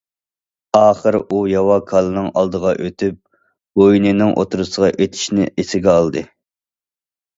[0.77, 3.19] ئاخىر ئۇ ياۋا كالىنىڭ ئالدىغا ئۆتۈپ
[3.83, 6.25] بوينىنىڭ ئوتتۇرىسىغا ئېتىشنى ئېسىگە ئالدى.